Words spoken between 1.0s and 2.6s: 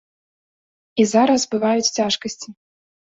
І зараз бываюць цяжкасці.